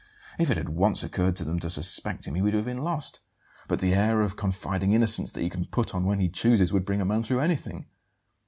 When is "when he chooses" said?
6.05-6.73